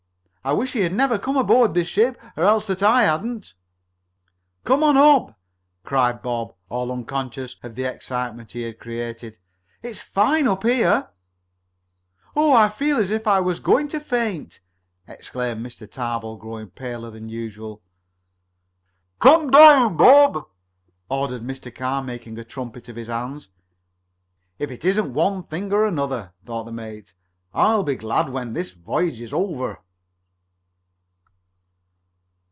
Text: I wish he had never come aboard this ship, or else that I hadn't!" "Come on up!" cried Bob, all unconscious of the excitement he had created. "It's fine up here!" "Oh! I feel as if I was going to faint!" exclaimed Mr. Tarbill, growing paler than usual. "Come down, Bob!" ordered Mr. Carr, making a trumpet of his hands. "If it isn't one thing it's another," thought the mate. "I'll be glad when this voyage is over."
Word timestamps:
I 0.43 0.53
wish 0.53 0.73
he 0.73 0.79
had 0.79 0.91
never 0.93 1.19
come 1.19 1.37
aboard 1.37 1.75
this 1.75 1.87
ship, 1.87 2.19
or 2.35 2.45
else 2.45 2.65
that 2.65 2.81
I 2.81 3.03
hadn't!" 3.03 3.53
"Come 4.63 4.83
on 4.83 4.97
up!" 4.97 5.37
cried 5.83 6.23
Bob, 6.23 6.55
all 6.67 6.91
unconscious 6.91 7.57
of 7.61 7.75
the 7.75 7.83
excitement 7.83 8.53
he 8.53 8.63
had 8.63 8.79
created. 8.79 9.37
"It's 9.83 9.99
fine 10.01 10.47
up 10.47 10.63
here!" 10.63 11.11
"Oh! 12.35 12.53
I 12.53 12.69
feel 12.69 12.97
as 12.97 13.11
if 13.11 13.27
I 13.27 13.39
was 13.39 13.59
going 13.59 13.87
to 13.89 13.99
faint!" 13.99 14.61
exclaimed 15.07 15.63
Mr. 15.63 15.87
Tarbill, 15.87 16.37
growing 16.37 16.71
paler 16.71 17.11
than 17.11 17.29
usual. 17.29 17.83
"Come 19.19 19.51
down, 19.51 19.95
Bob!" 19.95 20.47
ordered 21.07 21.43
Mr. 21.43 21.73
Carr, 21.73 22.01
making 22.03 22.39
a 22.39 22.43
trumpet 22.43 22.89
of 22.89 22.95
his 22.95 23.09
hands. 23.09 23.49
"If 24.57 24.71
it 24.71 24.83
isn't 24.85 25.13
one 25.13 25.43
thing 25.43 25.65
it's 25.65 25.73
another," 25.75 26.33
thought 26.47 26.63
the 26.63 26.71
mate. 26.71 27.13
"I'll 27.53 27.83
be 27.83 27.93
glad 27.93 28.29
when 28.29 28.53
this 28.53 28.71
voyage 28.71 29.21
is 29.21 29.33
over." 29.33 29.77